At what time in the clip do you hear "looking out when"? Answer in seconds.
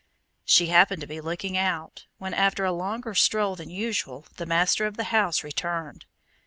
1.21-2.33